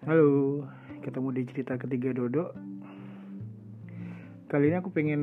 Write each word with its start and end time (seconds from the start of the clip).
Halo, 0.00 0.64
ketemu 1.04 1.28
di 1.28 1.42
cerita 1.44 1.76
ketiga 1.76 2.16
Dodo. 2.16 2.56
Kali 4.48 4.72
ini 4.72 4.80
aku 4.80 4.88
pengen 4.88 5.20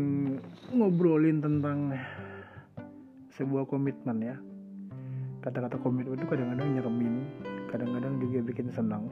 ngobrolin 0.69 1.41
tentang 1.41 1.97
sebuah 3.33 3.65
komitmen 3.65 4.21
ya. 4.21 4.37
Kata-kata 5.41 5.81
komitmen 5.81 6.21
itu 6.21 6.29
kadang-kadang 6.29 6.77
nyeremin, 6.77 7.25
kadang-kadang 7.73 8.21
juga 8.21 8.45
bikin 8.45 8.69
senang. 8.69 9.09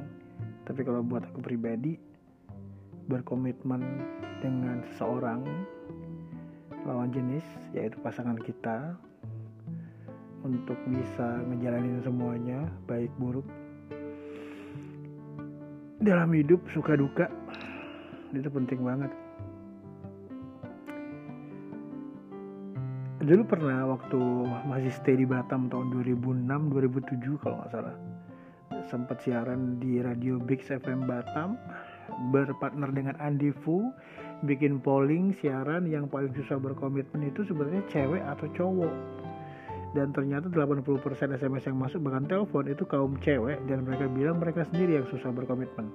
Tapi 0.69 0.85
kalau 0.85 1.01
buat 1.01 1.25
aku 1.33 1.41
pribadi, 1.41 1.97
berkomitmen 3.09 3.81
dengan 4.45 4.85
seseorang 4.93 5.49
lawan 6.85 7.09
jenis, 7.09 7.41
yaitu 7.73 7.97
pasangan 8.05 8.37
kita, 8.37 8.93
untuk 10.45 10.77
bisa 10.85 11.41
ngejalanin 11.49 12.05
semuanya, 12.05 12.69
baik 12.85 13.09
buruk, 13.17 13.49
dalam 16.05 16.29
hidup 16.37 16.61
suka 16.69 16.93
duka. 16.93 17.25
Itu 18.29 18.47
penting 18.53 18.85
banget. 18.85 19.09
Dulu 23.25 23.41
pernah 23.49 23.89
waktu 23.89 24.21
masih 24.69 24.93
stay 24.93 25.17
di 25.17 25.25
Batam 25.25 25.65
tahun 25.65 25.89
2006 26.05 26.45
2007 26.45 27.41
kalau 27.41 27.57
nggak 27.57 27.71
salah. 27.73 27.95
Sempat 28.85 29.25
siaran 29.25 29.81
di 29.81 29.97
radio 29.97 30.37
Big 30.37 30.61
FM 30.61 31.09
Batam 31.09 31.57
berpartner 32.29 32.93
dengan 32.93 33.17
Andi 33.17 33.49
Fu 33.49 33.89
bikin 34.45 34.77
polling 34.77 35.33
siaran 35.41 35.89
yang 35.89 36.05
paling 36.05 36.29
susah 36.37 36.61
berkomitmen 36.61 37.33
itu 37.33 37.41
sebenarnya 37.49 37.81
cewek 37.89 38.21
atau 38.21 38.45
cowok 38.53 38.93
dan 39.95 40.11
ternyata 40.11 40.51
80% 40.51 41.39
SMS 41.39 41.63
yang 41.71 41.79
masuk 41.79 42.03
bahkan 42.03 42.27
telepon 42.27 42.67
itu 42.67 42.83
kaum 42.83 43.15
cewek 43.23 43.63
dan 43.63 43.87
mereka 43.87 44.11
bilang 44.11 44.43
mereka 44.43 44.67
sendiri 44.67 44.99
yang 44.99 45.07
susah 45.07 45.31
berkomitmen. 45.31 45.87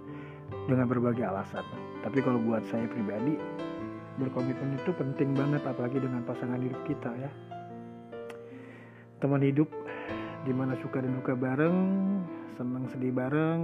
Dengan 0.64 0.88
berbagai 0.88 1.20
alasan. 1.20 1.62
Tapi 2.00 2.24
kalau 2.24 2.40
buat 2.40 2.64
saya 2.72 2.88
pribadi 2.88 3.36
berkomitmen 4.16 4.80
itu 4.80 4.90
penting 4.96 5.36
banget 5.36 5.62
apalagi 5.68 6.00
dengan 6.00 6.24
pasangan 6.24 6.58
hidup 6.58 6.80
kita 6.88 7.12
ya. 7.12 7.30
Teman 9.20 9.44
hidup 9.44 9.68
di 10.48 10.52
mana 10.56 10.72
suka 10.80 11.04
dan 11.04 11.12
duka 11.20 11.36
bareng 11.36 11.76
senang 12.56 12.88
sedih 12.88 13.12
bareng 13.12 13.62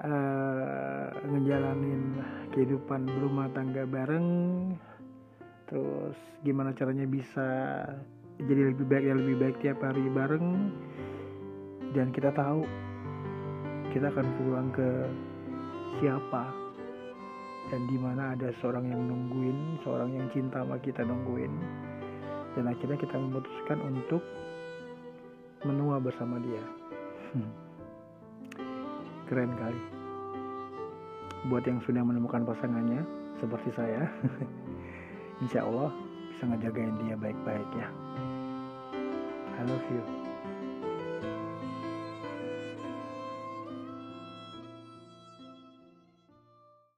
uh, 0.00 1.08
ngejalanin 1.28 2.24
kehidupan 2.56 3.04
berumah 3.04 3.52
tangga 3.52 3.84
bareng. 3.84 4.28
Terus 5.66 6.16
gimana 6.46 6.72
caranya 6.72 7.04
bisa 7.04 7.48
jadi 8.44 8.72
lebih 8.72 8.84
baik 8.84 9.04
dan 9.08 9.16
lebih 9.24 9.36
baik 9.40 9.56
tiap 9.64 9.78
hari 9.80 10.04
bareng. 10.12 10.48
Dan 11.96 12.12
kita 12.12 12.28
tahu 12.36 12.66
kita 13.96 14.12
akan 14.12 14.26
pulang 14.36 14.68
ke 14.76 14.88
siapa 15.96 16.52
dan 17.72 17.80
di 17.88 17.96
mana 17.96 18.36
ada 18.36 18.52
seorang 18.60 18.92
yang 18.92 19.08
nungguin 19.08 19.80
seorang 19.80 20.12
yang 20.12 20.28
cinta 20.36 20.60
sama 20.60 20.76
kita 20.84 21.00
nungguin. 21.00 21.52
Dan 22.52 22.68
akhirnya 22.68 23.00
kita 23.00 23.16
memutuskan 23.16 23.78
untuk 23.84 24.20
menua 25.64 25.96
bersama 26.00 26.36
dia. 26.40 26.64
Hmm. 27.32 27.52
keren 29.26 29.50
kali. 29.58 29.82
Buat 31.50 31.66
yang 31.66 31.82
sudah 31.82 32.02
menemukan 32.06 32.46
pasangannya 32.46 33.02
seperti 33.40 33.70
saya 33.76 34.08
insya 35.44 35.64
Allah 35.64 35.92
bisa 36.32 36.48
ngejagain 36.48 36.96
dia 37.04 37.16
baik-baik 37.16 37.68
ya 37.76 37.88
I 39.58 39.62
love 39.62 39.82
you. 39.90 40.35